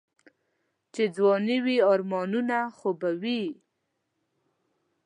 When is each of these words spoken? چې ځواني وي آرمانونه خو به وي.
چې 0.93 1.03
ځواني 1.15 1.57
وي 1.65 1.77
آرمانونه 1.93 2.57
خو 2.77 2.89
به 2.99 3.09
وي. 3.21 3.43